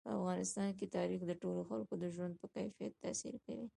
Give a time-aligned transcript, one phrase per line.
[0.05, 3.67] په افغانستان کې تاریخ د ټولو خلکو د ژوند په کیفیت تاثیر کوي.